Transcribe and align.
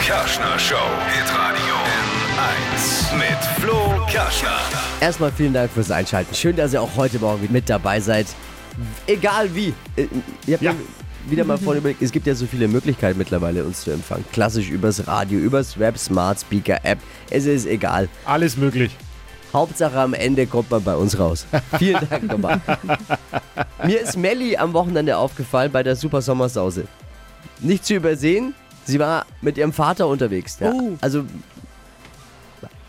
Kerschner 0.00 0.58
Show. 0.58 0.76
Hitradio 1.12 1.74
N1 2.34 3.16
mit 3.16 3.38
Flo 3.62 4.04
Kerschner. 4.06 4.58
Erstmal 5.00 5.30
vielen 5.32 5.52
Dank 5.52 5.70
fürs 5.70 5.90
Einschalten. 5.90 6.34
Schön, 6.34 6.56
dass 6.56 6.72
ihr 6.72 6.80
auch 6.82 6.96
heute 6.96 7.18
Morgen 7.18 7.48
mit 7.52 7.68
dabei 7.68 8.00
seid. 8.00 8.26
Egal 9.06 9.54
wie. 9.54 9.74
Äh, 9.96 10.06
Ihr 10.46 10.54
habt 10.54 10.62
Ja. 10.62 10.74
wieder 11.28 11.44
mal 11.44 11.58
vorhin 11.58 11.80
überlegt, 11.80 12.02
es 12.02 12.10
gibt 12.12 12.26
ja 12.26 12.34
so 12.34 12.46
viele 12.46 12.66
Möglichkeiten 12.66 13.18
mittlerweile, 13.18 13.62
uns 13.64 13.82
zu 13.82 13.90
empfangen. 13.90 14.24
Klassisch 14.32 14.70
übers 14.70 15.06
Radio, 15.06 15.38
übers 15.38 15.78
Web, 15.78 15.98
Smart 15.98 16.40
Speaker 16.40 16.78
App. 16.82 16.98
Es 17.30 17.44
ist 17.46 17.66
egal. 17.66 18.08
Alles 18.24 18.56
möglich. 18.56 18.96
Hauptsache 19.52 19.98
am 19.98 20.14
Ende 20.14 20.46
kommt 20.46 20.70
man 20.70 20.82
bei 20.82 20.94
uns 20.96 21.18
raus. 21.18 21.46
Vielen 21.78 22.08
Dank 22.08 22.24
nochmal. 22.24 22.60
Mir 23.84 24.00
ist 24.00 24.16
Melli 24.16 24.56
am 24.56 24.72
Wochenende 24.72 25.16
aufgefallen 25.16 25.70
bei 25.70 25.82
der 25.82 25.94
Super 25.96 26.22
Sommersause. 26.22 26.84
Nicht 27.60 27.84
zu 27.84 27.94
übersehen, 27.94 28.54
sie 28.90 28.98
war 28.98 29.26
mit 29.40 29.56
ihrem 29.58 29.72
Vater 29.72 30.06
unterwegs. 30.08 30.58
Ja. 30.60 30.72
Oh. 30.72 30.96
Also 31.00 31.24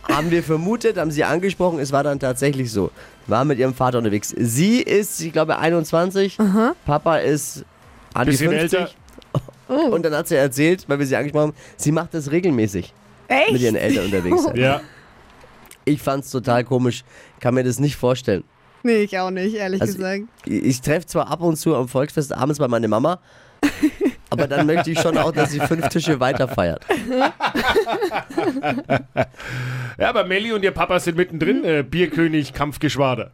haben 0.10 0.32
wir 0.32 0.44
vermutet, 0.44 0.98
haben 0.98 1.12
sie 1.12 1.24
angesprochen, 1.24 1.80
es 1.80 1.92
war 1.92 2.04
dann 2.04 2.20
tatsächlich 2.20 2.72
so. 2.72 2.92
War 3.28 3.46
mit 3.46 3.60
ihrem 3.60 3.74
Vater 3.74 4.00
unterwegs. 4.00 4.34
Sie 4.38 4.82
ist, 4.82 5.22
ich 5.22 5.32
glaube, 5.32 5.58
21, 5.60 6.38
Papa 6.86 7.18
ist 7.18 7.64
an 8.14 8.26
die 8.26 8.32
Bisschen 8.32 8.50
50. 8.52 8.80
älter. 8.80 8.92
Und 9.92 10.04
dann 10.04 10.14
hat 10.14 10.28
sie 10.28 10.36
erzählt, 10.36 10.84
weil 10.90 11.00
wir 11.00 11.06
sie 11.06 11.16
angesprochen 11.16 11.50
haben, 11.52 11.54
sie 11.78 11.92
macht 11.94 12.14
das 12.14 12.30
regelmäßig 12.32 12.94
Echt? 13.30 13.52
mit 13.54 13.62
ihren 13.62 13.76
Eltern 13.76 14.06
unterwegs. 14.06 14.44
sein. 14.44 14.56
Ja. 14.58 14.82
Ich 15.86 16.02
fand's 16.02 16.30
total 16.30 16.64
komisch, 16.64 17.04
kann 17.40 17.54
mir 17.56 17.64
das 17.64 17.80
nicht 17.80 17.96
vorstellen. 17.96 18.44
Nee, 18.84 19.04
ich 19.04 19.18
auch 19.18 19.32
nicht, 19.32 19.56
ehrlich 19.56 19.82
Also, 19.82 19.96
gesagt. 19.96 20.24
Ich, 20.46 20.64
ich 20.64 20.82
treffe 20.82 21.06
zwar 21.08 21.28
ab 21.30 21.42
und 21.42 21.56
zu 21.56 21.76
am 21.76 21.88
Volksfest 21.88 22.34
abends 22.34 22.60
bei 22.60 22.68
meiner 22.68 22.88
Mama, 22.88 23.20
aber 24.32 24.48
dann 24.48 24.66
möchte 24.66 24.90
ich 24.90 25.00
schon 25.00 25.18
auch, 25.18 25.32
dass 25.32 25.52
sie 25.52 25.60
fünf 25.60 25.88
Tische 25.90 26.20
weiter 26.20 26.48
feiert. 26.48 26.84
Ja, 29.98 30.10
aber 30.10 30.24
Melli 30.24 30.52
und 30.52 30.64
ihr 30.64 30.72
Papa 30.72 31.00
sind 31.00 31.16
mittendrin. 31.16 31.64
Äh, 31.64 31.84
Bierkönig, 31.84 32.54
Kampfgeschwader. 32.54 33.30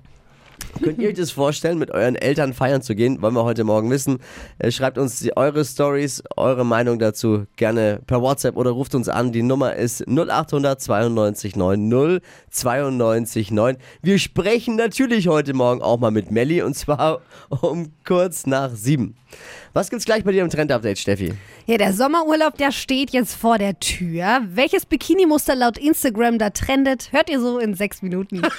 Könnt 0.81 0.99
ihr 0.99 1.09
euch 1.09 1.15
das 1.15 1.31
vorstellen, 1.31 1.79
mit 1.79 1.91
euren 1.91 2.15
Eltern 2.15 2.53
feiern 2.53 2.81
zu 2.81 2.95
gehen? 2.95 3.21
Wollen 3.21 3.33
wir 3.33 3.43
heute 3.43 3.63
Morgen 3.63 3.89
wissen. 3.89 4.19
Äh, 4.59 4.71
Schreibt 4.71 4.97
uns 4.97 5.19
die, 5.19 5.35
eure 5.35 5.65
Stories, 5.65 6.23
eure 6.35 6.65
Meinung 6.65 6.99
dazu 6.99 7.45
gerne 7.55 7.99
per 8.05 8.21
WhatsApp 8.21 8.55
oder 8.55 8.71
ruft 8.71 8.93
uns 8.93 9.09
an. 9.09 9.31
Die 9.31 9.43
Nummer 9.43 9.75
ist 9.75 10.07
0800 10.07 10.79
92 10.79 11.55
9 11.55 12.21
092 12.51 13.51
9. 13.51 13.77
Wir 14.01 14.19
sprechen 14.19 14.75
natürlich 14.75 15.27
heute 15.27 15.53
Morgen 15.53 15.81
auch 15.81 15.99
mal 15.99 16.11
mit 16.11 16.31
Melli 16.31 16.61
und 16.61 16.75
zwar 16.75 17.21
um 17.49 17.91
kurz 18.05 18.45
nach 18.45 18.71
sieben. 18.75 19.15
Was 19.73 19.89
gibt's 19.89 20.05
gleich 20.05 20.23
bei 20.23 20.31
dir 20.31 20.41
im 20.41 20.49
Trend-Update, 20.49 20.97
Steffi? 20.97 21.33
Ja, 21.65 21.77
der 21.77 21.93
Sommerurlaub, 21.93 22.57
der 22.57 22.71
steht 22.71 23.11
jetzt 23.11 23.35
vor 23.35 23.57
der 23.57 23.79
Tür. 23.79 24.41
Welches 24.49 24.85
Bikini-Muster 24.85 25.55
laut 25.55 25.77
Instagram 25.77 26.37
da 26.39 26.49
trendet, 26.49 27.11
hört 27.11 27.29
ihr 27.29 27.39
so 27.39 27.59
in 27.59 27.73
sechs 27.73 28.01
Minuten. 28.01 28.41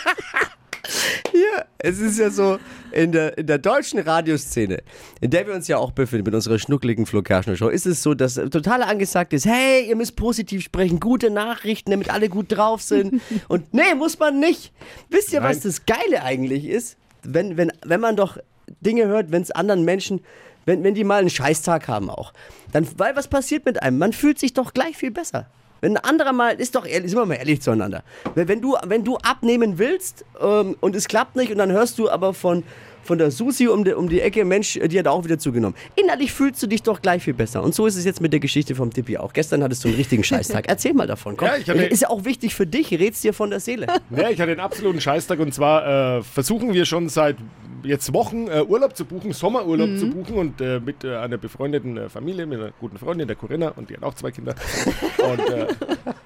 Hier, 1.33 1.67
es 1.79 1.99
ist 1.99 2.19
ja 2.19 2.31
so, 2.31 2.59
in 2.93 3.13
der, 3.13 3.39
in 3.39 3.47
der 3.47 3.59
deutschen 3.59 3.99
Radioszene, 3.99 4.83
in 5.21 5.31
der 5.31 5.47
wir 5.47 5.55
uns 5.55 5.69
ja 5.69 5.79
auch 5.79 5.93
befinden, 5.93 6.25
mit 6.25 6.35
unserer 6.35 6.59
schnuckligen 6.59 7.07
Flo 7.07 7.23
Kerschner 7.23 7.57
Show, 7.57 7.69
ist 7.69 7.87
es 7.87 8.03
so, 8.03 8.15
dass 8.15 8.35
total 8.35 8.83
angesagt 8.83 9.33
ist, 9.33 9.47
hey, 9.47 9.89
ihr 9.89 9.97
müsst 9.97 10.17
positiv 10.17 10.63
sprechen, 10.63 11.01
gute 11.01 11.31
Nachrichten, 11.31 11.91
damit 11.91 12.11
alle 12.11 12.29
gut 12.29 12.47
drauf 12.49 12.83
sind. 12.83 13.21
Und 13.49 13.73
nee, 13.75 13.95
muss 13.97 14.19
man 14.19 14.41
nicht. 14.41 14.73
Wisst 15.09 15.33
ihr, 15.33 15.43
was 15.43 15.59
Nein. 15.59 15.63
das 15.65 15.87
Geile 15.87 16.23
eigentlich 16.23 16.67
ist? 16.67 16.97
Wenn, 17.23 17.57
wenn, 17.57 17.73
wenn 17.85 18.01
man 18.01 18.17
doch 18.17 18.39
Dinge 18.81 19.07
hört, 19.07 19.33
wenn 19.33 19.43
es 19.43 19.51
anderen 19.51 19.85
Menschen, 19.85 20.21
wenn, 20.67 20.85
wenn 20.85 20.95
die 20.95 21.05
mal 21.05 21.21
einen 21.21 21.31
Scheißtag 21.31 21.89
haben 21.89 22.11
auch, 22.11 22.33
dann, 22.73 22.87
weil 22.97 23.17
was 23.17 23.29
passiert 23.29 23.65
mit 23.65 23.83
einem? 23.83 23.99
Man 23.99 24.13
fühlt 24.13 24.39
sich 24.39 24.53
doch 24.53 24.75
gleich 24.75 24.97
viel 24.97 25.11
besser. 25.11 25.47
Wenn 25.81 25.97
ein 25.97 26.05
anderer 26.05 26.33
mal, 26.33 26.51
ist 26.55 26.75
doch 26.75 26.87
ehrlich, 26.87 27.11
sind 27.11 27.19
wir 27.21 27.27
mal 27.27 27.35
ehrlich 27.35 27.61
zueinander. 27.63 28.03
Wenn, 28.35 28.61
du, 28.61 28.77
wenn 28.87 29.05
du 29.05 29.17
abnehmen 29.19 29.79
willst 29.79 30.25
ähm, 30.41 30.77
und 30.81 30.97
es 30.97 31.09
klappt 31.09 31.37
nicht 31.37 31.51
und 31.53 31.59
dann 31.59 31.71
hörst 31.73 31.99
du 31.99 32.11
aber 32.11 32.35
von, 32.35 32.65
von 33.05 33.17
der 33.19 33.31
Susi 33.31 33.69
um 33.69 33.85
die, 33.85 33.93
um 33.93 34.09
die 34.09 34.21
Ecke, 34.21 34.45
Mensch, 34.45 34.79
die 34.83 34.99
hat 34.99 35.07
auch 35.07 35.25
wieder 35.25 35.39
zugenommen. 35.39 35.77
Innerlich 35.97 36.33
fühlst 36.33 36.63
du 36.63 36.67
dich 36.67 36.83
doch 36.83 37.01
gleich 37.01 37.23
viel 37.23 37.33
besser. 37.35 37.63
Und 37.63 37.75
so 37.75 37.87
ist 37.87 37.97
es 37.97 38.05
jetzt 38.05 38.21
mit 38.21 38.33
der 38.33 38.41
Geschichte 38.41 38.75
vom 38.75 38.93
Tippi 38.93 39.17
auch. 39.19 39.33
Gestern 39.33 39.63
hattest 39.63 39.85
du 39.85 39.89
einen 39.89 39.97
richtigen 39.97 40.25
Scheißtag. 40.25 40.65
Erzähl 40.69 40.93
mal 40.95 41.07
davon. 41.07 41.37
Komm. 41.37 41.49
Ja, 41.49 41.57
ich 41.57 41.69
hatte- 41.71 41.85
ist 41.85 42.03
ja 42.03 42.11
auch 42.11 42.25
wichtig 42.25 42.55
für 42.55 42.67
dich, 42.67 42.91
red's 42.93 43.21
dir 43.21 43.33
von 43.33 43.51
der 43.51 43.61
Seele. 43.61 43.87
Ja, 44.17 44.31
ich 44.31 44.41
hatte 44.41 44.51
einen 44.53 44.61
absoluten 44.61 45.01
Scheißtag 45.01 45.39
und 45.39 45.55
zwar 45.55 46.19
äh, 46.19 46.23
versuchen 46.23 46.73
wir 46.75 46.85
schon 46.85 47.09
seit 47.09 47.37
jetzt 47.83 48.13
Wochen 48.13 48.49
äh, 48.49 48.63
Urlaub 48.63 48.97
zu 48.97 49.05
buchen, 49.05 49.33
Sommerurlaub 49.33 49.99
zu 49.99 50.11
buchen 50.11 50.37
und 50.37 50.61
äh, 50.61 50.81
mit 50.81 51.05
äh, 51.05 51.17
einer 51.17 51.39
befreundeten 51.39 51.97
äh, 51.97 52.09
Familie, 52.09 52.47
mit 52.47 52.61
einer 52.61 52.73
guten 52.81 52.99
Freundin, 52.99 53.27
der 53.27 53.37
Corinna, 53.37 53.69
und 53.77 53.91
die 53.91 53.95
hat 53.95 54.03
auch 54.03 54.15
zwei 54.15 54.31
Kinder. 54.31 54.55
und, 55.19 55.49
äh, 55.51 55.67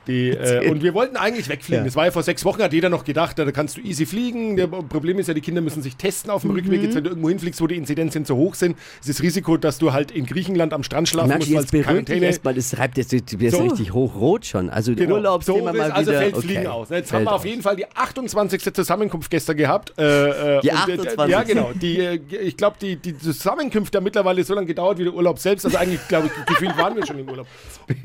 die, 0.06 0.30
äh, 0.30 0.69
und 0.70 0.82
wir 0.82 0.94
wollten 0.94 1.16
eigentlich 1.16 1.48
wegfliegen. 1.48 1.82
Ja. 1.82 1.86
Das 1.86 1.97
war 1.97 2.04
ja 2.06 2.10
vor 2.10 2.22
sechs 2.22 2.44
Wochen, 2.44 2.62
hat 2.62 2.72
jeder 2.72 2.88
noch 2.88 3.04
gedacht, 3.04 3.38
da 3.38 3.50
kannst 3.53 3.76
du 3.76 3.80
easy 3.82 4.06
fliegen. 4.06 4.56
Der 4.56 4.66
Problem 4.66 5.19
ist 5.19 5.28
ja, 5.28 5.34
die 5.34 5.41
Kinder 5.41 5.60
müssen 5.60 5.82
sich 5.82 5.97
testen 5.97 6.30
auf 6.30 6.42
dem 6.42 6.50
Rückweg. 6.53 6.82
Jetzt, 6.82 6.94
wenn 6.94 7.04
du 7.04 7.10
irgendwo 7.10 7.28
hinfliegst, 7.28 7.60
wo 7.60 7.66
die 7.66 7.76
Inzidenzen 7.76 8.25
zu 8.25 8.36
hoch 8.36 8.54
sind, 8.54 8.76
ist 9.00 9.08
das 9.08 9.22
Risiko, 9.22 9.56
dass 9.56 9.78
du 9.78 9.92
halt 9.92 10.10
in 10.10 10.26
Griechenland 10.26 10.72
am 10.72 10.82
Strand 10.82 11.08
schlafen 11.08 11.28
Merkst 11.28 11.50
musst, 11.50 11.62
jetzt 11.64 11.72
dich 11.72 11.82
Quarantäne. 11.82 12.26
erstmal, 12.26 12.54
das 12.54 12.78
reibt 12.78 12.98
jetzt, 12.98 13.10
bist 13.38 13.56
So. 13.56 13.62
richtig 13.64 13.92
hochrot 13.92 14.47
schon. 14.47 14.70
Also 14.70 14.94
Genau. 14.94 15.14
Urlaubsthema 15.16 15.72
so 15.72 15.78
mal 15.78 15.92
also 15.92 16.10
wieder. 16.10 16.20
fällt 16.20 16.34
okay. 16.36 16.47
Fliegen 16.47 16.66
aus. 16.66 16.88
Jetzt 16.91 17.12
haben 17.12 17.19
Fällt 17.19 17.28
wir 17.28 17.32
auf 17.32 17.41
aus. 17.41 17.44
jeden 17.47 17.62
Fall 17.62 17.76
die 17.76 17.86
28. 17.94 18.75
Zusammenkunft 18.75 19.31
gestern 19.31 19.56
gehabt. 19.56 19.92
Äh, 19.98 20.58
äh, 20.58 20.60
Die 20.62 20.69
und, 20.70 20.75
äh, 20.75 20.78
28.. 20.78 21.28
Ja, 21.31 21.42
genau. 21.42 21.70
Die, 21.75 21.98
äh, 21.98 22.20
ich 22.42 22.56
glaube, 22.56 22.76
die, 22.81 22.97
die 22.97 23.16
Zusammenkunft 23.19 23.94
hat 23.94 24.02
mittlerweile 24.02 24.42
so 24.44 24.54
lange 24.54 24.66
gedauert 24.66 24.98
wie 24.98 25.04
der 25.04 25.14
Urlaub 25.14 25.38
selbst. 25.38 25.64
Also 25.64 25.76
eigentlich, 25.78 26.06
glaube 26.08 26.28
ich, 26.28 26.47
gefühlt 26.47 26.76
waren 26.76 26.97
wir 26.97 27.06
schon 27.06 27.19
im 27.19 27.28
Urlaub. 27.28 27.47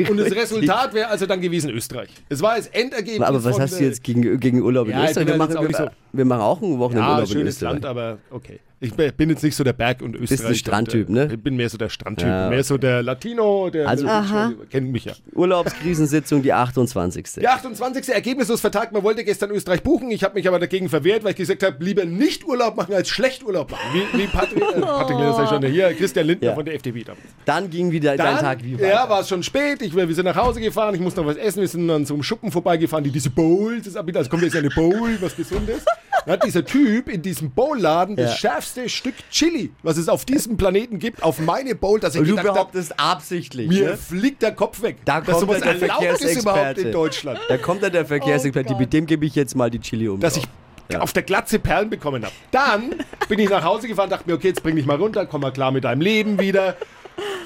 Und 0.09 0.17
das 0.17 0.31
Resultat 0.33 0.93
wäre 0.93 1.09
also 1.09 1.25
dann 1.25 1.41
gewesen 1.41 1.69
Österreich. 1.77 2.09
Es 2.29 2.41
war 2.41 2.57
das 2.57 2.67
Endergebnis 2.67 3.21
Aber 3.21 3.43
was 3.43 3.53
von, 3.53 3.61
hast 3.61 3.79
du 3.79 3.83
jetzt 3.83 4.03
gegen, 4.03 4.39
gegen 4.39 4.61
Urlaub 4.61 4.87
in 4.87 4.93
Ja, 4.93 5.03
ich 5.03 5.09
Österreich? 5.09 5.27
Wir 5.27 5.37
machen, 5.37 5.53
wir, 5.53 5.67
nicht 5.67 5.91
wir 6.13 6.25
machen 6.25 6.41
auch 6.41 6.61
ein 6.61 6.79
Wochenende 6.79 7.07
Ja, 7.07 7.13
Urlaub 7.15 7.27
in 7.27 7.31
schönes 7.33 7.55
Österreich. 7.55 7.73
Land, 7.73 7.85
aber 7.85 8.17
okay. 8.31 8.59
Ich 8.79 8.93
bin 8.93 9.29
jetzt 9.31 9.41
nicht 9.43 9.55
so 9.55 9.63
der 9.63 9.73
Berg- 9.73 10.03
und 10.03 10.15
Österreich. 10.15 10.49
ein 10.49 10.55
Strandtyp, 10.55 11.09
ne? 11.09 11.29
Ich 11.33 11.41
bin 11.41 11.55
mehr 11.55 11.67
so 11.67 11.79
der 11.79 11.89
Strandtyp. 11.89 12.27
Ja. 12.27 12.49
Mehr 12.49 12.63
so 12.63 12.77
der 12.77 13.01
Latino, 13.01 13.71
der 13.71 13.87
Also- 13.89 14.07
Aha. 14.07 14.53
kennt 14.69 14.91
mich 14.91 15.05
ja. 15.05 15.13
Urlaubskrisensitzung, 15.33 16.43
die 16.43 16.53
28. 16.53 17.41
Der 17.41 17.53
28. 17.53 18.09
ergebnislos 18.13 18.61
vertagt. 18.61 18.91
Man 18.93 19.01
wollte 19.03 19.23
gestern 19.23 19.49
Österreich 19.51 19.81
buchen. 19.81 20.11
Ich 20.11 20.23
habe 20.23 20.35
mich 20.35 20.47
aber 20.47 20.59
dagegen 20.59 20.89
verwehrt, 20.89 21.23
weil 21.23 21.31
ich 21.31 21.37
gesagt 21.37 21.63
habe, 21.63 21.83
lieber 21.83 22.05
nicht 22.05 22.45
Urlaub 22.47 22.77
machen 22.77 22.93
als 22.93 23.09
schlecht 23.09 23.43
Urlaub 23.43 23.71
machen. 23.71 23.81
Wie, 23.93 24.19
wie 24.19 24.27
Patrick, 24.27 24.61
äh, 24.61 24.79
Patrick 24.81 25.17
Lindner, 25.17 25.33
sag 25.33 25.43
ich 25.45 25.49
schon, 25.49 25.65
hier, 25.65 25.93
Christian 25.93 26.27
Lindner 26.27 26.49
Ja. 26.49 26.53
von 26.55 26.65
der 26.65 26.75
FDP 26.75 27.03
damals. 27.03 27.23
Dann 27.45 27.69
ging 27.71 27.91
wieder 27.91 28.15
dein 28.15 28.35
Dann, 28.35 28.39
Tag 28.39 28.63
wie 28.63 28.75
weiter. 28.75 28.87
ja, 28.89 29.09
war 29.09 29.21
es 29.21 29.29
schon 29.29 29.41
spät. 29.41 29.81
Ich, 29.81 29.95
wir 29.95 30.13
sind 30.13 30.25
nach 30.25 30.35
Hause 30.35 30.61
gefahren. 30.61 30.93
Ich 30.93 31.01
musste 31.01 31.21
noch 31.21 31.27
was 31.27 31.37
essen. 31.37 31.61
Wir 31.61 31.67
sind 31.67 31.89
an 31.89 32.05
so 32.05 32.13
einem 32.13 32.21
Schuppen 32.23 32.51
vorbeigefahren, 32.51 33.03
die 33.03 33.11
diese 33.11 33.31
Bowls, 33.31 33.85
das. 33.85 33.95
Also 33.95 34.29
kommt 34.29 34.43
jetzt 34.43 34.55
eine 34.55 34.69
Bowl, 34.69 35.17
was 35.19 35.35
Gesundes. 35.35 35.83
Dann 36.25 36.33
hat 36.33 36.43
dieser 36.45 36.65
Typ 36.65 37.07
in 37.07 37.21
diesem 37.21 37.51
Bowlladen 37.51 38.15
das 38.17 38.31
Ja. 38.31 38.37
Schärfste 38.67 38.89
Stück 38.89 39.15
Chili, 39.31 39.71
was 39.83 39.97
es 39.97 40.09
auf 40.09 40.25
diesem 40.25 40.57
Planeten 40.57 40.99
gibt, 40.99 41.23
auf 41.23 41.39
meine 41.39 41.75
Bowl, 41.75 41.99
dass 41.99 42.15
ich 42.15 42.21
Und 42.21 42.27
du 42.27 42.31
gedacht 42.31 42.47
habe, 42.47 42.53
behauptest 42.55 42.99
absichtlich, 42.99 43.67
mir 43.67 43.91
ne? 43.91 43.97
fliegt 43.97 44.41
der 44.41 44.53
Kopf 44.53 44.81
weg. 44.81 44.97
Da 45.05 45.21
kommt 45.21 45.39
sowas 45.39 45.59
dann 45.61 45.79
der 45.79 45.89
erlaubt 45.89 46.03
ist 46.21 46.41
überhaupt 46.41 46.59
Verkehrsexperte. 46.59 46.81
in 46.81 46.91
Deutschland. 46.91 47.39
Da 47.47 47.57
kommt 47.57 47.83
dann 47.83 47.91
der 47.91 48.05
Verkehrsexperte, 48.05 48.73
Oh 48.75 48.77
mit 48.79 48.93
dem 48.93 49.05
gebe 49.05 49.25
ich 49.25 49.35
jetzt 49.35 49.55
mal 49.55 49.69
die 49.69 49.79
Chili 49.79 50.07
um. 50.09 50.19
dass 50.19 50.37
ich 50.37 50.45
Ja. 50.91 50.99
auf 51.01 51.11
der 51.13 51.23
Glatze 51.23 51.59
Perlen 51.59 51.89
bekommen 51.89 52.23
habe. 52.23 52.33
Dann 52.51 52.95
bin 53.27 53.39
ich 53.39 53.49
nach 53.49 53.63
Hause 53.63 53.87
gefahren, 53.87 54.09
dachte 54.09 54.29
mir, 54.29 54.35
okay, 54.35 54.47
jetzt 54.49 54.63
bring 54.63 54.75
dich 54.75 54.85
mal 54.85 54.95
runter, 54.97 55.25
komm 55.25 55.41
mal 55.41 55.51
klar 55.51 55.71
mit 55.71 55.83
deinem 55.83 56.01
Leben 56.01 56.39
wieder, 56.39 56.75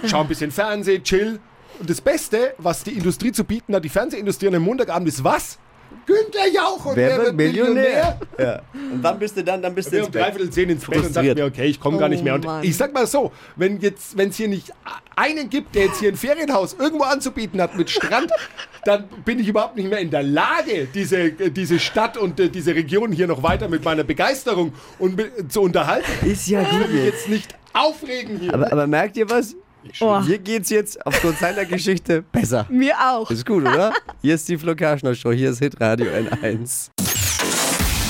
schau 0.06 0.22
ein 0.22 0.28
bisschen 0.28 0.52
Fernsehen, 0.52 1.04
chill. 1.04 1.40
Und 1.80 1.90
das 1.90 2.02
Beste, 2.02 2.54
was 2.60 2.84
die 2.84 2.92
Industrie 2.92 3.32
zu 3.32 3.44
bieten 3.44 3.74
hat, 3.76 3.84
die 3.84 3.90
Fernsehindustrie 3.90 4.48
an 4.48 4.56
einem 4.56 4.66
Montagabend, 4.66 5.08
ist 5.08 5.24
was? 5.24 5.58
Günther 6.06 6.48
Jauch 6.54 6.86
und 6.86 6.96
Wer 6.96 7.18
wird 7.18 7.36
Millionär? 7.36 8.20
Ja. 8.38 8.62
Und 8.74 9.04
wann 9.04 9.20
bist 9.20 9.38
du 9.38 9.44
dann? 9.44 9.62
Dann 9.62 9.76
bist 9.76 9.92
du 9.92 9.98
ins 9.98 10.08
um 10.08 10.12
dreiviertel 10.12 10.50
zehn 10.50 10.70
ins 10.70 10.86
Bett 10.86 10.98
und 10.98 11.04
Frustriert. 11.06 11.38
mir, 11.38 11.46
okay, 11.46 11.66
ich 11.66 11.80
komme 11.80 11.98
gar 11.98 12.08
Oh 12.08 12.10
nicht 12.10 12.24
mehr. 12.24 12.36
Und 12.36 12.46
Mann. 12.46 12.64
ich 12.64 12.76
sag 12.76 12.94
mal 12.94 13.06
so, 13.08 13.32
wenn 13.56 13.80
jetzt, 13.80 14.18
wenn 14.18 14.30
es 14.30 14.36
hier 14.38 14.48
nicht 14.48 14.72
einen 15.16 15.50
gibt, 15.50 15.76
der 15.76 15.86
jetzt 15.86 16.00
hier 16.00 16.10
ein 16.12 16.16
Ferienhaus 16.18 16.76
irgendwo 16.78 17.04
anzubieten 17.06 17.62
hat 17.62 17.76
mit 17.78 17.90
Strand, 17.90 18.32
dann 18.86 19.08
bin 19.26 19.40
ich 19.40 19.48
überhaupt 19.48 19.76
nicht 19.76 19.90
mehr 19.90 20.00
in 20.00 20.10
der 20.10 20.24
Lage, 20.24 20.88
diese, 20.94 21.32
diese 21.32 21.80
Stadt 21.80 22.18
und 22.18 22.40
äh, 22.40 22.50
diese 22.50 22.74
Region 22.76 23.12
hier 23.12 23.28
noch 23.28 23.44
weiter 23.44 23.68
mit 23.70 23.84
meiner 23.86 24.04
Begeisterung 24.04 24.74
und 25.00 25.16
mit, 25.18 25.52
zu 25.52 25.62
unterhalten. 25.62 26.10
Ist 26.26 26.48
ja 26.48 26.62
Ich 26.62 26.70
gut 26.70 26.80
will 26.80 26.88
mich 26.88 27.04
jetzt. 27.06 27.14
jetzt 27.20 27.30
nicht 27.30 27.56
aufregen 27.74 28.40
hier. 28.40 28.54
Aber, 28.54 28.72
aber 28.72 28.88
merkt 28.88 29.16
ihr 29.18 29.30
was? 29.30 29.56
Oh. 30.00 30.22
Hier 30.22 30.38
geht's 30.40 30.70
jetzt 30.70 31.06
aufgrund 31.06 31.38
seiner 31.38 31.66
Geschichte 31.66 32.22
besser. 32.22 32.66
Mir 32.70 32.96
auch. 33.00 33.30
Ist 33.30 33.46
gut, 33.46 33.64
oder? 33.64 33.94
Hier 34.22 34.36
ist 34.36 34.48
die 34.48 34.58
Flo 34.58 34.76
Kerschner 34.76 35.16
Show, 35.16 35.32
hier 35.32 35.52
ist 35.52 35.60
Hitradio 35.60 36.08
N1. 36.08 36.90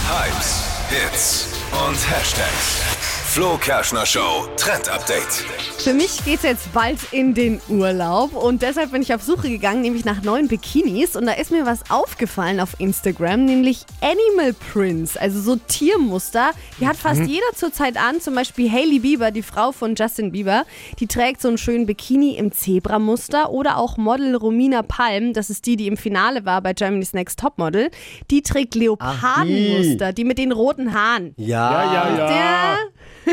Hypes, 0.08 0.64
Hits 0.90 1.48
und 1.72 1.96
Hashtags. 2.10 3.11
Flo 3.34 3.58
Kerschner 3.58 4.06
Show 4.06 4.46
Trend 4.58 4.90
Update. 4.90 5.46
Für 5.78 5.94
mich 5.94 6.22
geht's 6.26 6.44
jetzt 6.44 6.74
bald 6.74 7.00
in 7.14 7.34
den 7.34 7.62
Urlaub 7.70 8.36
und 8.36 8.62
deshalb 8.62 8.92
bin 8.92 9.02
ich 9.02 9.14
auf 9.16 9.24
Suche 9.24 9.50
gegangen, 9.50 9.82
nämlich 9.82 10.04
nach 10.04 10.22
neuen 10.22 10.50
Bikinis 10.50 11.16
und 11.16 11.28
da 11.28 11.32
ist 11.32 11.50
mir 11.50 11.66
was 11.66 11.90
aufgefallen 11.90 12.60
auf 12.60 12.78
Instagram, 12.78 13.46
nämlich 13.46 13.86
Animal 14.02 14.54
Prints, 14.74 15.16
also 15.16 15.40
so 15.40 15.56
Tiermuster. 15.56 16.52
Die 16.82 16.86
hat 16.86 16.98
fast 16.98 17.22
jeder 17.22 17.46
zurzeit 17.56 17.96
an, 17.96 18.20
zum 18.20 18.36
Beispiel 18.36 18.70
Hailey 18.70 19.00
Bieber, 19.00 19.32
die 19.32 19.44
Frau 19.44 19.72
von 19.72 19.96
Justin 19.96 20.34
Bieber, 20.34 20.66
die 21.00 21.08
trägt 21.08 21.42
so 21.42 21.48
einen 21.48 21.58
schönen 21.58 21.86
Bikini 21.86 22.36
im 22.36 22.52
Zebramuster 22.52 23.50
oder 23.52 23.78
auch 23.78 23.96
Model 23.96 24.36
Romina 24.36 24.82
Palm, 24.82 25.32
das 25.32 25.50
ist 25.50 25.66
die, 25.68 25.78
die 25.78 25.88
im 25.88 25.96
Finale 25.96 26.44
war 26.44 26.62
bei 26.62 26.74
Germany's 26.74 27.14
Next 27.14 27.40
Topmodel, 27.40 27.92
die 28.30 28.42
trägt 28.42 28.76
Leopardenmuster, 28.76 30.12
die 30.12 30.26
mit 30.26 30.38
den 30.38 30.52
roten 30.52 30.94
Haaren. 30.94 31.34
Ja, 31.38 31.94
ja, 31.94 32.18
ja. 32.18 32.28
Der, 32.28 32.78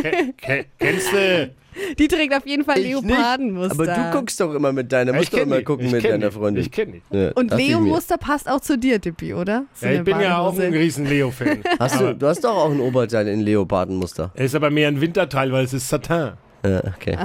Ke 0.02 0.34
ke 0.36 0.64
kennst 0.78 1.12
du? 1.12 1.50
die 1.98 2.08
trägt 2.08 2.34
auf 2.34 2.44
jeden 2.44 2.64
Fall 2.64 2.78
Ich 2.78 2.86
nicht, 2.86 3.04
Leopardenmuster. 3.04 3.72
aber 3.72 3.86
du 3.86 4.18
guckst 4.18 4.40
doch 4.40 4.52
immer 4.54 4.72
mit 4.72 4.90
deiner, 4.90 5.12
musst 5.12 5.32
doch 5.32 5.38
immer 5.38 5.58
die. 5.58 5.64
gucken 5.64 5.86
Ich 5.86 5.92
mit 5.92 6.02
kenn 6.02 6.12
deiner 6.12 6.30
die. 6.30 6.36
Freundin. 6.36 6.62
Ich 6.64 6.70
kenne 6.72 6.92
die. 7.10 7.16
Ja, 7.16 7.30
Und. 7.36 7.52
Leo-Muster 7.54 8.16
passt 8.18 8.48
auch 8.50 8.60
zu 8.60 8.76
dir, 8.76 8.98
Dippi, 8.98 9.32
oder? 9.34 9.64
So 9.74 9.86
Ja, 9.86 9.92
ich 9.92 10.02
bin 10.02 10.18
ja 10.20 10.38
auch 10.38 10.58
ein 10.58 10.72
riesen 10.72 11.06
Leo-Fan. 11.06 11.62
Hast 11.78 12.00
du, 12.00 12.14
du 12.16 12.26
hast 12.26 12.42
doch 12.42 12.56
auch 12.56 12.70
ein 12.70 12.80
Oberteil 12.80 13.28
in 13.28 13.40
Leopardenmuster. 13.40 14.32
Er 14.34 14.44
ist 14.46 14.54
aber 14.56 14.70
mehr 14.70 14.88
ein 14.88 15.00
Winterteil, 15.00 15.52
weil 15.52 15.64
es 15.64 15.72
ist 15.72 15.88
Satin. 15.88 16.32
Ja, 16.64 16.82
okay. 16.96 17.16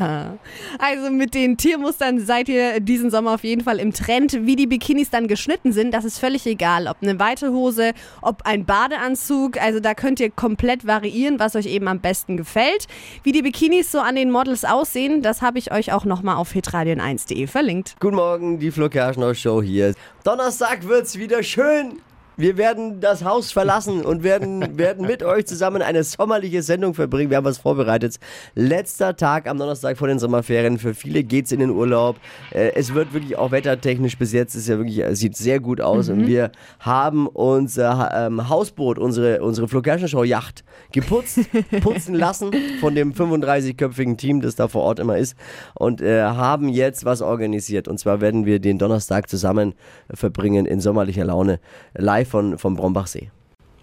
Also 0.77 1.09
mit 1.09 1.33
den 1.33 1.57
Tiermustern 1.57 2.19
seid 2.19 2.49
ihr 2.49 2.79
diesen 2.79 3.09
Sommer 3.09 3.33
auf 3.33 3.43
jeden 3.43 3.63
Fall 3.63 3.79
im 3.79 3.91
Trend. 3.91 4.45
Wie 4.45 4.55
die 4.55 4.67
Bikinis 4.67 5.09
dann 5.09 5.27
geschnitten 5.27 5.71
sind, 5.71 5.91
das 5.93 6.05
ist 6.05 6.19
völlig 6.19 6.45
egal. 6.45 6.87
Ob 6.87 6.97
eine 7.01 7.19
weite 7.19 7.51
Hose, 7.51 7.93
ob 8.21 8.45
ein 8.45 8.65
Badeanzug. 8.65 9.59
Also 9.59 9.79
da 9.79 9.95
könnt 9.95 10.19
ihr 10.19 10.29
komplett 10.29 10.85
variieren, 10.85 11.39
was 11.39 11.55
euch 11.55 11.65
eben 11.65 11.87
am 11.87 11.99
besten 11.99 12.37
gefällt. 12.37 12.87
Wie 13.23 13.31
die 13.31 13.41
Bikinis 13.41 13.91
so 13.91 13.99
an 13.99 14.15
den 14.15 14.29
Models 14.29 14.65
aussehen, 14.65 15.21
das 15.21 15.41
habe 15.41 15.57
ich 15.57 15.71
euch 15.71 15.91
auch 15.91 16.05
nochmal 16.05 16.35
auf 16.35 16.51
hitradion1.de 16.51 17.47
verlinkt. 17.47 17.95
Guten 17.99 18.17
Morgen, 18.17 18.59
die 18.59 18.71
Flo 18.71 18.87
Kerschner 18.89 19.33
Show 19.33 19.61
hier. 19.61 19.95
Donnerstag 20.23 20.87
wird's 20.87 21.17
wieder 21.17 21.41
schön. 21.41 21.99
Wir 22.35 22.57
werden 22.57 22.99
das 22.99 23.23
Haus 23.23 23.51
verlassen 23.51 24.03
und 24.03 24.23
werden, 24.23 24.77
werden 24.77 25.05
mit 25.05 25.21
euch 25.21 25.45
zusammen 25.45 25.83
eine 25.83 26.03
sommerliche 26.03 26.63
Sendung 26.63 26.95
verbringen. 26.95 27.29
Wir 27.29 27.37
haben 27.37 27.45
was 27.45 27.59
vorbereitet. 27.59 28.15
Letzter 28.55 29.15
Tag 29.15 29.47
am 29.47 29.59
Donnerstag 29.59 29.97
vor 29.97 30.07
den 30.07 30.17
Sommerferien. 30.17 30.79
Für 30.79 30.95
viele 30.95 31.23
geht's 31.23 31.51
in 31.51 31.59
den 31.59 31.69
Urlaub. 31.69 32.17
Äh, 32.51 32.71
Es 32.75 32.93
wird 32.95 33.13
wirklich 33.13 33.37
auch 33.37 33.51
wettertechnisch 33.51 34.17
bis 34.17 34.33
jetzt 34.33 34.55
ist 34.55 34.67
ja 34.67 34.77
wirklich, 34.77 34.99
es 34.99 35.19
sieht 35.19 35.37
sehr 35.37 35.59
gut 35.59 35.79
aus. 35.79 36.09
Und 36.09 36.25
wir 36.25 36.51
haben 36.79 37.27
unser 37.27 38.09
ähm, 38.13 38.49
Hausboot, 38.49 38.97
unsere, 38.97 39.43
unsere 39.43 39.67
Show 40.07 40.23
Yacht 40.23 40.63
geputzt, 40.91 41.39
putzen 41.81 42.15
lassen 42.15 42.51
von 42.79 42.95
dem 42.95 43.13
35-köpfigen 43.13 44.17
Team, 44.17 44.41
das 44.41 44.55
da 44.55 44.67
vor 44.67 44.81
Ort 44.81 44.99
immer 44.99 45.17
ist. 45.17 45.35
Und 45.75 46.01
äh, 46.01 46.23
haben 46.23 46.67
jetzt 46.69 47.05
was 47.05 47.21
organisiert. 47.21 47.87
Und 47.87 47.99
zwar 47.99 48.21
werden 48.21 48.45
wir 48.47 48.59
den 48.59 48.79
Donnerstag 48.79 49.29
zusammen 49.29 49.75
verbringen 50.11 50.65
in 50.65 50.79
sommerlicher 50.79 51.25
Laune. 51.25 51.59
Live 51.93 52.22
von, 52.25 52.57
vom 52.57 52.75
Brombachsee. 52.75 53.29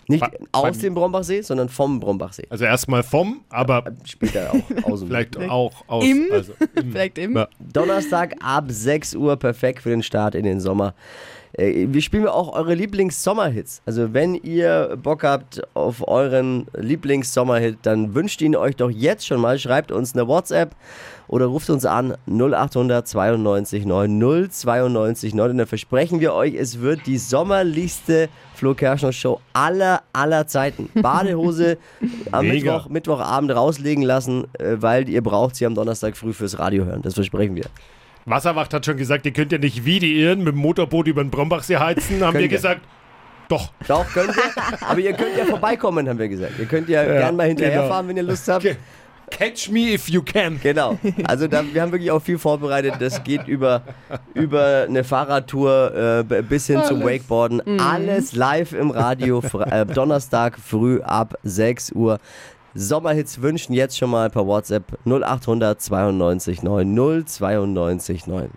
Nicht 0.09 0.23
Wa- 0.23 0.31
aus 0.53 0.79
dem 0.79 0.95
Brombachsee, 0.95 1.41
sondern 1.43 1.69
vom 1.69 2.01
Brombachsee. 2.01 2.45
Also 2.51 2.65
erstmal 2.65 3.05
vom, 3.05 3.43
aber 3.49 3.85
Später 4.05 4.51
auch 4.53 4.85
aus 4.91 5.01
dem 5.01 5.09
vielleicht 5.09 5.37
auch 5.39 5.73
aus. 5.87 6.05
Im? 6.05 6.27
Also 6.33 6.53
im. 6.75 6.91
Vielleicht 6.93 7.19
im. 7.19 7.37
Ja. 7.37 7.49
Donnerstag 7.61 8.35
ab 8.43 8.65
6 8.69 9.15
Uhr, 9.15 9.37
perfekt 9.37 9.83
für 9.83 9.91
den 9.91 10.03
Start 10.03 10.35
in 10.35 10.43
den 10.45 10.61
Sommer. 10.61 10.95
Äh, 11.52 11.87
Wir 11.88 12.02
spielen 12.02 12.26
auch 12.26 12.52
eure 12.55 12.75
Lieblings-Sommerhits. 12.75 13.82
Also 13.87 14.12
wenn 14.12 14.35
ihr 14.35 14.99
Bock 15.02 15.25
habt 15.25 15.62
auf 15.75 16.06
euren 16.06 16.67
Lieblings-Sommerhit, 16.76 17.79
dann 17.82 18.14
wünscht 18.14 18.41
ihn 18.43 18.56
euch 18.56 18.76
doch 18.76 18.91
jetzt 18.91 19.26
schon 19.26 19.41
mal. 19.41 19.58
Schreibt 19.58 19.93
uns 19.93 20.14
eine 20.14 20.26
WhatsApp 20.29 20.75
oder 21.29 21.47
ruft 21.47 21.70
uns 21.70 21.87
an 21.87 22.17
0800 22.26 23.06
92 23.06 23.87
9 23.87 24.50
092 24.50 25.35
9 25.35 25.50
und 25.50 25.58
dann 25.58 25.67
versprechen 25.67 26.19
wir 26.20 26.35
euch, 26.35 26.55
es 26.55 26.81
wird 26.81 27.06
die 27.06 27.19
sommerlichste 27.19 28.29
Flo 28.55 28.75
Kerschner 28.75 29.12
Show 29.12 29.41
aller, 29.53 30.03
aller 30.12 30.46
Zeiten. 30.49 30.91
Badehose 31.00 31.79
am 32.32 32.49
Mega. 32.49 32.73
Mittwoch, 32.73 32.88
Mittwochabend 32.88 33.53
rauslegen 33.55 34.03
lassen, 34.03 34.44
äh, 34.58 34.76
weil 34.81 35.08
ihr 35.08 35.23
braucht 35.23 35.55
sie 35.56 35.67
am 35.67 35.75
Donnerstag 35.75 36.17
früh 36.17 36.32
fürs 36.32 36.58
Radio 36.58 36.85
hören. 36.85 37.03
Das 37.03 37.14
versprechen 37.14 37.55
wir. 37.55 37.67
Wasserwacht 38.25 38.75
hat 38.75 38.87
schon 38.87 38.96
gesagt, 38.96 39.26
ihr 39.26 39.32
könnt 39.32 39.52
ja 39.52 39.58
nicht 39.58 39.84
wie 39.84 39.99
die 39.99 40.20
Irren 40.20 40.40
mit 40.40 40.55
dem 40.55 40.58
Motorboot 40.58 41.06
über 41.06 41.22
den 41.22 41.31
Brombachsee 41.31 41.76
heizen. 41.76 42.22
Haben 42.25 42.38
wir 42.38 42.49
gesagt, 42.49 42.82
doch. 43.49 43.72
Doch, 43.88 44.06
könnt 44.12 44.37
ihr. 44.37 44.88
Aber 44.88 45.00
ihr 45.00 45.12
könnt 45.12 45.37
ja 45.37 45.44
vorbeikommen, 45.44 46.08
haben 46.08 46.19
wir 46.19 46.28
gesagt. 46.28 46.52
Ihr 46.58 46.67
könnt 46.67 46.88
ja, 46.88 47.05
gern 47.05 47.37
mal 47.37 47.49
hinterherfahren, 47.49 48.08
wenn 48.08 48.17
ihr 48.17 48.22
Lust 48.22 48.46
habt. 48.49 48.64
Okay. 48.64 48.76
Catch 49.31 49.70
me 49.70 49.93
if 49.93 50.08
you 50.08 50.22
can. 50.22 50.61
Genau. 50.61 50.99
Also 51.25 51.46
da, 51.46 51.62
wir 51.72 51.81
haben 51.81 51.93
wirklich 51.93 52.11
auch 52.11 52.20
viel 52.20 52.38
vorbereitet. 52.38 52.94
Das 52.99 53.22
geht 53.22 53.46
über, 53.46 53.82
über 54.34 54.87
eine 54.88 55.05
Fahrradtour 55.05 56.25
äh, 56.28 56.43
bis 56.43 56.67
hin 56.67 56.82
zum 56.87 57.02
Wakeboarden. 57.02 57.81
Alles 57.81 58.34
live 58.34 58.72
im 58.72 58.90
Radio. 58.90 59.43
Äh, 59.70 59.87
Donnerstag 59.87 60.58
früh 60.58 61.00
ab 61.00 61.34
6 61.44 61.93
Uhr. 61.93 62.19
Sommerhits 62.75 63.43
wünschen 63.43 63.72
jetzt 63.72 63.99
schon 63.99 64.11
mal 64.11 64.31
per 64.31 64.46
WhatsApp 64.46 64.99
0800 65.05 65.81
92 65.81 66.62
9 66.62 67.25
092 67.26 68.26
9. 68.26 68.50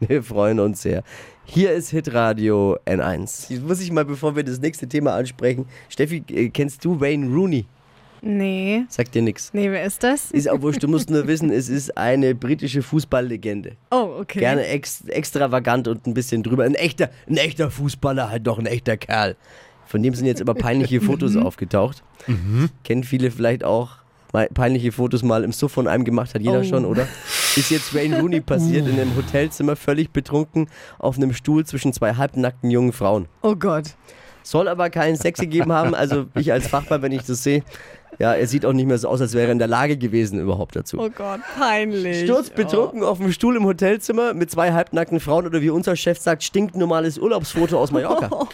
Wir 0.00 0.22
freuen 0.22 0.58
uns 0.58 0.82
sehr. 0.82 1.02
Hier 1.44 1.72
ist 1.72 1.90
Hitradio 1.90 2.78
N1. 2.86 3.52
Jetzt 3.52 3.62
muss 3.62 3.80
ich 3.80 3.90
mal, 3.92 4.04
bevor 4.04 4.34
wir 4.36 4.42
das 4.42 4.60
nächste 4.60 4.88
Thema 4.88 5.14
ansprechen, 5.14 5.66
Steffi, 5.88 6.24
äh, 6.30 6.48
kennst 6.48 6.84
du 6.84 7.00
Wayne 7.00 7.26
Rooney? 7.26 7.66
Nee. 8.24 8.84
Sagt 8.88 9.16
dir 9.16 9.22
nichts. 9.22 9.52
Nee, 9.52 9.70
wer 9.70 9.84
ist 9.84 10.02
das? 10.04 10.30
Ist 10.30 10.48
auch 10.48 10.62
wurscht, 10.62 10.82
du 10.82 10.86
musst 10.88 11.10
nur 11.10 11.26
wissen, 11.26 11.50
es 11.50 11.68
ist 11.68 11.96
eine 11.98 12.36
britische 12.36 12.80
Fußballlegende. 12.80 13.72
Oh, 13.90 14.18
okay. 14.20 14.38
Gerne 14.38 14.64
ex 14.66 15.02
extravagant 15.08 15.88
und 15.88 16.06
ein 16.06 16.14
bisschen 16.14 16.44
drüber. 16.44 16.62
Ein 16.62 16.76
echter, 16.76 17.10
ein 17.28 17.36
echter 17.36 17.70
Fußballer, 17.70 18.30
halt 18.30 18.46
doch 18.46 18.60
ein 18.60 18.66
echter 18.66 18.96
Kerl. 18.96 19.36
Von 19.92 20.02
dem 20.02 20.14
sind 20.14 20.24
jetzt 20.24 20.40
aber 20.40 20.54
peinliche 20.54 21.00
Fotos 21.02 21.36
aufgetaucht. 21.36 22.02
Kennen 22.82 23.04
viele 23.04 23.30
vielleicht 23.30 23.62
auch. 23.62 23.90
Mal 24.32 24.48
Peinliche 24.54 24.90
Fotos 24.90 25.22
mal 25.22 25.44
im 25.44 25.52
Suff 25.52 25.72
von 25.72 25.86
einem 25.86 26.04
gemacht, 26.04 26.34
hat 26.34 26.40
jeder 26.40 26.60
Oh. 26.60 26.64
schon, 26.64 26.86
oder? 26.86 27.06
Ist 27.54 27.70
jetzt 27.70 27.94
Wayne 27.94 28.18
Rooney 28.18 28.40
passiert 28.40 28.88
in 28.88 28.98
einem 28.98 29.14
Hotelzimmer, 29.14 29.76
völlig 29.76 30.10
betrunken, 30.10 30.68
auf 30.98 31.18
einem 31.18 31.34
Stuhl 31.34 31.66
zwischen 31.66 31.92
zwei 31.92 32.14
halbnackten 32.14 32.70
jungen 32.70 32.94
Frauen. 32.94 33.26
Oh 33.42 33.54
Gott. 33.54 33.90
Soll 34.42 34.66
aber 34.68 34.88
keinen 34.88 35.16
Sex 35.16 35.38
gegeben 35.38 35.70
haben. 35.72 35.94
Also 35.94 36.24
ich 36.36 36.50
als 36.50 36.68
Fachmann, 36.68 37.02
wenn 37.02 37.12
ich 37.12 37.24
das 37.24 37.42
sehe, 37.42 37.62
ja, 38.18 38.32
er 38.32 38.46
sieht 38.46 38.64
auch 38.64 38.72
nicht 38.72 38.86
mehr 38.86 38.96
so 38.96 39.08
aus, 39.08 39.20
als 39.20 39.34
wäre 39.34 39.48
er 39.48 39.52
in 39.52 39.58
der 39.58 39.68
Lage 39.68 39.98
gewesen 39.98 40.40
überhaupt 40.40 40.74
dazu. 40.76 40.98
Oh 40.98 41.10
Gott, 41.10 41.40
peinlich. 41.58 42.24
Sturzbetrunken 42.24 43.02
auf 43.04 43.18
dem 43.18 43.32
Stuhl 43.32 43.56
im 43.56 43.64
Hotelzimmer 43.66 44.32
mit 44.32 44.50
zwei 44.50 44.72
halbnackten 44.72 45.20
Frauen 45.20 45.44
oder 45.46 45.60
wie 45.60 45.68
unser 45.70 45.94
Chef 45.96 46.18
sagt, 46.18 46.42
stinknormales 46.42 47.18
Urlaubsfoto 47.18 47.78
aus 47.78 47.90
Mallorca. 47.92 48.30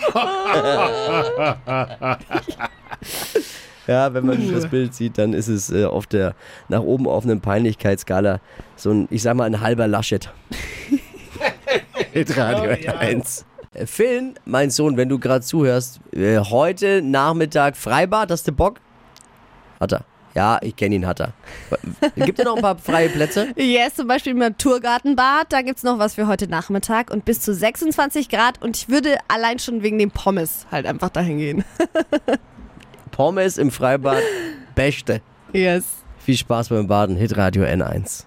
ja, 3.86 4.14
wenn 4.14 4.26
man 4.26 4.52
das 4.52 4.68
Bild 4.68 4.94
sieht, 4.94 5.18
dann 5.18 5.32
ist 5.32 5.48
es 5.48 5.70
äh, 5.70 5.84
auf 5.84 6.06
der 6.06 6.34
nach 6.68 6.80
oben 6.80 7.06
offenen 7.06 7.40
Peinlichkeitsskala 7.40 8.40
so 8.76 8.90
ein, 8.90 9.08
ich 9.10 9.22
sag 9.22 9.34
mal, 9.34 9.44
ein 9.44 9.60
halber 9.60 9.86
Laschet. 9.86 10.30
Mit 12.14 12.36
Radio 12.36 12.76
1. 12.98 13.44
Äh, 13.72 13.86
Finn, 13.86 14.34
mein 14.44 14.70
Sohn, 14.70 14.96
wenn 14.96 15.08
du 15.08 15.18
gerade 15.18 15.44
zuhörst, 15.44 16.00
äh, 16.12 16.38
heute 16.38 17.02
Nachmittag 17.02 17.76
Freibad, 17.76 18.30
hast 18.30 18.48
du 18.48 18.52
Bock? 18.52 18.80
Hat 19.78 19.92
er. 19.92 20.04
Ja, 20.34 20.58
ich 20.62 20.76
kenne 20.76 20.94
ihn, 20.94 21.06
hat 21.06 21.20
er. 21.20 21.32
Gibt 22.16 22.38
es 22.38 22.44
noch 22.44 22.56
ein 22.56 22.62
paar 22.62 22.78
freie 22.78 23.08
Plätze? 23.08 23.48
Yes, 23.56 23.94
zum 23.94 24.06
Beispiel 24.06 24.32
im 24.32 24.38
Naturgartenbad. 24.38 25.52
Da 25.52 25.62
gibt's 25.62 25.82
noch 25.82 25.98
was 25.98 26.14
für 26.14 26.26
heute 26.26 26.48
Nachmittag 26.48 27.10
und 27.10 27.24
bis 27.24 27.40
zu 27.40 27.52
26 27.54 28.28
Grad. 28.28 28.62
Und 28.62 28.76
ich 28.76 28.88
würde 28.88 29.18
allein 29.28 29.58
schon 29.58 29.82
wegen 29.82 29.98
dem 29.98 30.10
Pommes 30.10 30.66
halt 30.70 30.86
einfach 30.86 31.10
dahin 31.10 31.38
gehen. 31.38 31.64
Pommes 33.10 33.58
im 33.58 33.70
Freibad, 33.70 34.22
beste. 34.74 35.20
Yes. 35.52 35.84
Viel 36.18 36.36
Spaß 36.36 36.68
beim 36.68 36.86
Baden, 36.86 37.16
Hitradio 37.16 37.64
N1. 37.64 38.24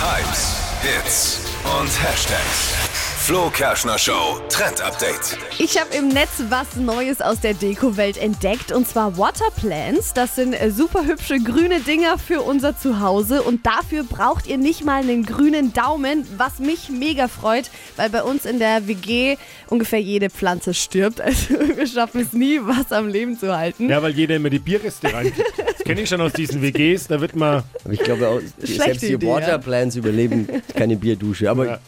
Hypes, 0.00 0.56
Hits 0.82 1.40
und 1.80 2.02
Hashtags. 2.02 2.87
Flo 3.28 3.50
Kerschner 3.50 3.98
Show 3.98 4.40
Trend 4.48 4.80
Update. 4.80 5.36
Ich 5.58 5.78
habe 5.78 5.94
im 5.94 6.08
Netz 6.08 6.42
was 6.48 6.76
Neues 6.76 7.20
aus 7.20 7.40
der 7.40 7.52
Deko-Welt 7.52 8.16
entdeckt 8.16 8.72
und 8.72 8.88
zwar 8.88 9.18
Waterplants. 9.18 10.14
Das 10.14 10.34
sind 10.34 10.54
äh, 10.54 10.70
super 10.70 11.04
hübsche 11.04 11.38
grüne 11.38 11.80
Dinger 11.80 12.16
für 12.16 12.40
unser 12.40 12.78
Zuhause 12.78 13.42
und 13.42 13.66
dafür 13.66 14.04
braucht 14.04 14.46
ihr 14.46 14.56
nicht 14.56 14.82
mal 14.82 15.02
einen 15.02 15.26
grünen 15.26 15.74
Daumen, 15.74 16.26
was 16.38 16.58
mich 16.58 16.88
mega 16.88 17.28
freut, 17.28 17.70
weil 17.96 18.08
bei 18.08 18.22
uns 18.22 18.46
in 18.46 18.60
der 18.60 18.88
WG 18.88 19.36
ungefähr 19.68 20.00
jede 20.00 20.30
Pflanze 20.30 20.72
stirbt. 20.72 21.20
Also 21.28 21.50
wir 21.76 21.86
schaffen 21.86 22.22
es 22.22 22.32
nie, 22.32 22.58
was 22.62 22.92
am 22.92 23.08
Leben 23.08 23.38
zu 23.38 23.54
halten. 23.54 23.90
Ja, 23.90 24.02
weil 24.02 24.12
jeder 24.12 24.36
immer 24.36 24.48
die 24.48 24.58
Bierreste 24.58 25.12
reinkriegt. 25.12 25.52
Das 25.58 25.84
kenne 25.84 26.00
ich 26.00 26.08
schon 26.08 26.22
aus 26.22 26.32
diesen 26.32 26.62
WGs. 26.62 27.08
Da 27.08 27.20
wird 27.20 27.36
man. 27.36 27.62
Ich 27.90 28.00
glaube 28.00 28.26
auch, 28.26 28.40
selbst 28.56 29.02
die 29.02 29.12
Idee, 29.12 29.26
ja. 29.26 29.34
Waterplans 29.34 29.96
überleben 29.96 30.48
keine 30.74 30.96
Bierdusche. 30.96 31.50
Aber 31.50 31.66
Ja. 31.66 31.78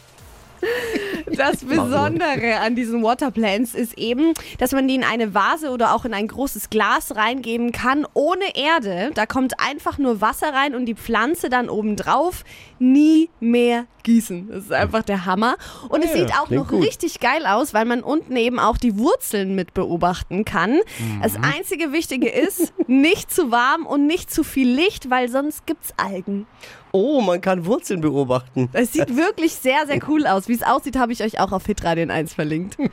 Das 1.37 1.57
Besondere 1.63 2.59
an 2.59 2.75
diesen 2.75 3.03
Waterplants 3.03 3.73
ist 3.73 3.97
eben, 3.97 4.33
dass 4.59 4.71
man 4.71 4.87
die 4.87 4.95
in 4.95 5.03
eine 5.03 5.33
Vase 5.33 5.69
oder 5.71 5.93
auch 5.95 6.05
in 6.05 6.13
ein 6.13 6.27
großes 6.27 6.69
Glas 6.69 7.15
reingeben 7.15 7.71
kann, 7.71 8.05
ohne 8.13 8.55
Erde. 8.55 9.11
Da 9.13 9.25
kommt 9.25 9.59
einfach 9.59 9.97
nur 9.97 10.21
Wasser 10.21 10.53
rein 10.53 10.75
und 10.75 10.85
die 10.85 10.95
Pflanze 10.95 11.49
dann 11.49 11.69
oben 11.69 11.95
drauf. 11.95 12.43
Nie 12.79 13.29
mehr 13.39 13.85
gießen. 14.03 14.47
Das 14.49 14.63
ist 14.65 14.71
einfach 14.73 15.03
der 15.03 15.25
Hammer. 15.25 15.55
Und 15.89 16.03
es 16.03 16.11
Ja, 16.11 16.17
sieht 16.17 16.33
auch 16.39 16.49
noch 16.49 16.67
gut. 16.69 16.83
richtig 16.83 17.19
geil 17.19 17.45
aus, 17.45 17.73
weil 17.73 17.85
man 17.85 18.01
unten 18.01 18.35
eben 18.35 18.59
auch 18.59 18.77
die 18.77 18.97
Wurzeln 18.97 19.53
mit 19.55 19.73
beobachten 19.73 20.43
kann. 20.43 20.79
Das 21.21 21.37
Mhm. 21.37 21.43
einzige 21.43 21.91
Wichtige 21.91 22.27
ist, 22.29 22.73
nicht 22.87 23.31
zu 23.31 23.51
warm 23.51 23.85
und 23.85 24.07
nicht 24.07 24.33
zu 24.33 24.43
viel 24.43 24.69
Licht, 24.69 25.09
weil 25.11 25.29
sonst 25.29 25.65
gibt's 25.67 25.93
Algen. 25.97 26.47
Oh, 26.93 27.21
man 27.21 27.39
kann 27.39 27.65
Wurzeln 27.65 28.01
beobachten. 28.01 28.69
Es 28.73 28.91
sieht 28.93 29.15
wirklich 29.15 29.53
sehr, 29.53 29.87
sehr 29.87 29.99
cool 30.09 30.27
aus. 30.27 30.47
Wie 30.47 30.53
es 30.53 30.63
aussieht, 30.63 30.97
habe 30.97 31.13
ich 31.13 31.23
euch 31.23 31.39
auch 31.39 31.51
auf 31.51 31.65
Hitradion 31.65 32.11
1 32.11 32.33
verlinkt. 32.33 32.77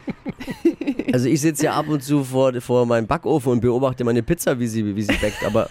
Also 1.13 1.29
ich 1.29 1.41
sitze 1.41 1.65
ja 1.65 1.73
ab 1.73 1.89
und 1.89 2.03
zu 2.03 2.23
vor, 2.23 2.53
vor 2.61 2.85
meinem 2.85 3.07
Backofen 3.07 3.53
und 3.53 3.61
beobachte 3.61 4.05
meine 4.05 4.23
Pizza, 4.23 4.61
wie 4.61 4.67
sie, 4.67 4.95
wie 4.95 5.03
sie 5.03 5.15
backt. 5.15 5.43
Aber 5.45 5.69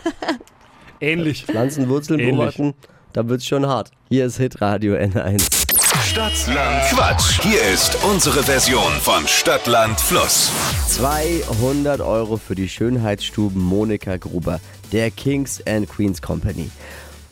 Ähnlich. 1.00 1.46
Pflanzenwurzeln 1.46 2.20
Ähnlich. 2.20 2.36
beobachten, 2.36 2.74
da 3.14 3.28
wird's 3.30 3.46
schon 3.46 3.66
hart. 3.68 3.92
Hier 4.10 4.26
ist 4.26 4.38
Hitradio 4.38 4.96
N1. 4.96 5.48
Stadtland 6.04 6.84
Quatsch. 6.90 7.40
Hier 7.44 7.62
ist 7.72 7.98
unsere 8.04 8.42
Version 8.44 8.92
von 9.02 9.28
Stadtland 9.28 10.00
Fluss. 10.02 10.52
200 10.90 12.02
Euro 12.02 12.38
für 12.38 12.56
die 12.56 12.68
Schönheitsstuben 12.68 13.62
Monika 13.62 14.18
Gruber, 14.18 14.60
der 14.92 15.12
Kings 15.12 15.62
and 15.68 15.88
Queens 15.88 16.22
Company. 16.22 16.72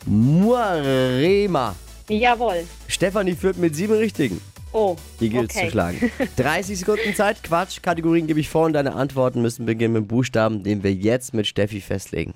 Muarema. 0.06 1.74
Jawohl. 2.08 2.64
Stefanie 2.86 3.34
führt 3.34 3.58
mit 3.58 3.74
sieben 3.74 3.94
Richtigen. 3.94 4.40
Oh. 4.72 4.96
Die 5.20 5.30
gilt 5.30 5.50
es 5.50 5.56
okay. 5.56 5.66
zu 5.66 5.70
schlagen. 5.72 6.10
30 6.36 6.78
Sekunden 6.78 7.14
Zeit, 7.14 7.42
Quatsch. 7.42 7.82
Kategorien 7.82 8.26
gebe 8.26 8.40
ich 8.40 8.48
vor 8.48 8.66
und 8.66 8.74
deine 8.74 8.94
Antworten 8.94 9.42
müssen 9.42 9.66
beginnen 9.66 9.94
mit 9.94 10.02
dem 10.02 10.06
Buchstaben, 10.06 10.62
den 10.62 10.82
wir 10.82 10.92
jetzt 10.92 11.34
mit 11.34 11.46
Steffi 11.46 11.80
festlegen. 11.80 12.34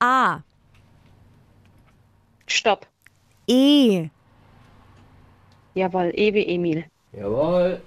A. 0.00 0.40
Stopp. 2.46 2.86
E. 3.46 4.08
Jawohl. 5.74 6.12
E 6.14 6.34
wie 6.34 6.46
Emil. 6.46 6.84
Jawohl. 7.12 7.80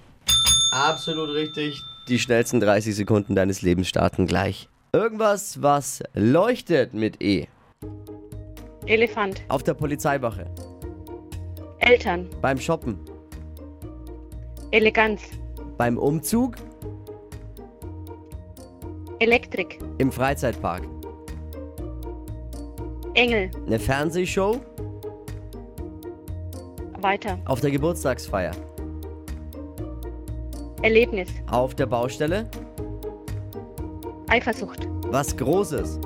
Absolut 0.72 1.30
richtig. 1.30 1.82
Die 2.08 2.20
schnellsten 2.20 2.60
30 2.60 2.96
Sekunden 2.96 3.36
deines 3.36 3.62
Lebens 3.62 3.88
starten 3.88 4.28
gleich. 4.28 4.70
Irgendwas, 4.94 5.62
was 5.62 6.04
leuchtet 6.14 6.94
mit 6.94 7.22
E. 7.22 7.48
Elefant. 8.88 9.42
Auf 9.50 9.64
der 9.64 9.74
Polizeiwache. 9.74 10.46
Eltern. 11.80 12.30
Beim 12.42 12.58
Shoppen. 12.58 12.98
Eleganz. 14.72 15.22
Beim 15.78 15.98
Umzug. 15.98 16.56
Elektrik. 19.20 19.80
Im 19.98 20.12
Freizeitpark. 20.12 20.84
Engel. 23.14 23.52
Eine 23.66 23.78
Fernsehshow. 23.80 24.62
Weiter. 27.02 27.38
Auf 27.46 27.60
der 27.60 27.72
Geburtstagsfeier. 27.72 28.52
Erlebnis. 30.82 31.30
Auf 31.52 31.76
der 31.76 31.88
Baustelle. 31.88 32.50
Eifersucht. 34.30 34.88
Was 35.08 35.36
Großes. 35.36 36.00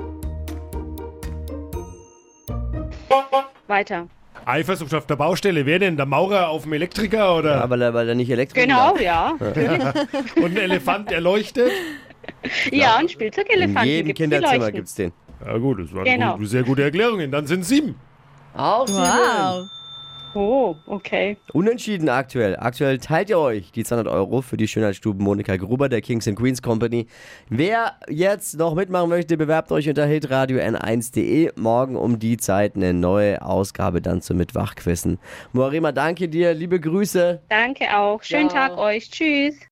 Weiter. 3.72 4.06
Eifersucht 4.44 4.92
auf 4.94 5.06
der 5.06 5.16
Baustelle. 5.16 5.66
Wer 5.66 5.78
denn? 5.78 5.96
Der 5.96 6.06
Maurer 6.06 6.48
auf 6.48 6.62
dem 6.64 6.72
Elektriker 6.74 7.36
oder? 7.38 7.56
Ja, 7.56 7.70
weil 7.70 7.80
er, 7.82 7.94
weil 7.94 8.08
er 8.08 8.14
nicht 8.14 8.30
elektrisch 8.30 8.62
Genau, 8.62 8.96
ja. 8.96 9.30
Und 10.36 10.44
ein 10.52 10.56
Elefant, 10.56 11.10
der 11.10 11.20
leuchtet? 11.20 11.70
Ja, 12.70 12.96
ein 12.96 13.02
In 13.04 13.08
Spielzeugelefanten 13.08 13.84
jedem 13.86 14.06
gibt's, 14.08 14.18
Kinderzimmer 14.20 14.58
leuchten. 14.58 14.74
gibt's 14.74 14.94
den. 14.94 15.12
Ja 15.44 15.58
gut, 15.58 15.80
das 15.80 15.94
waren 15.94 16.04
Genau. 16.04 16.38
sehr 16.42 16.62
gute 16.64 16.82
Erklärungen. 16.82 17.30
Dann 17.30 17.46
sind 17.46 17.64
sieben. 17.64 17.94
Auch 18.56 18.86
Wow. 18.88 19.66
Oh, 20.34 20.76
okay. 20.86 21.36
Unentschieden 21.52 22.08
aktuell. 22.08 22.56
Aktuell 22.56 22.98
teilt 22.98 23.30
ihr 23.30 23.38
euch 23.38 23.72
die 23.72 23.84
200 23.84 24.12
Euro 24.12 24.40
für 24.42 24.56
die 24.56 24.68
Schönheitsstuben 24.68 25.22
Monika 25.22 25.56
Gruber 25.56 25.88
der 25.88 26.00
Kings 26.00 26.26
and 26.26 26.38
Queens 26.38 26.62
Company. 26.62 27.06
Wer 27.48 27.96
jetzt 28.08 28.58
noch 28.58 28.74
mitmachen 28.74 29.08
möchte, 29.08 29.36
bewerbt 29.36 29.72
euch 29.72 29.88
unter 29.88 30.06
hitradio 30.06 30.58
n1.de. 30.58 31.52
Morgen 31.56 31.96
um 31.96 32.18
die 32.18 32.36
Zeit 32.36 32.76
eine 32.76 32.94
neue 32.94 33.42
Ausgabe 33.42 34.00
dann 34.00 34.22
zum 34.22 34.38
Mitwachquissen. 34.38 35.18
Moarima, 35.52 35.92
danke 35.92 36.28
dir. 36.28 36.54
Liebe 36.54 36.80
Grüße. 36.80 37.42
Danke 37.48 37.96
auch. 37.96 38.22
Schönen 38.22 38.50
Ciao. 38.50 38.68
Tag 38.68 38.78
euch. 38.78 39.10
Tschüss. 39.10 39.71